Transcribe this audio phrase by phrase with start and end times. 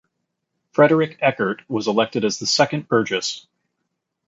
[0.71, 3.45] Frederick Eckert was elected as the second Burgess.